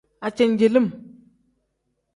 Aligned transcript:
Ajenjelim. 0.25 0.87